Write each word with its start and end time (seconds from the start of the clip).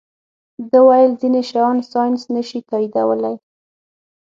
ده 0.71 0.79
ویل 0.87 1.11
ځینې 1.21 1.41
شیان 1.49 1.77
ساینس 1.91 2.21
نه 2.35 2.41
شي 2.47 2.59
تائیدولی. 2.69 3.35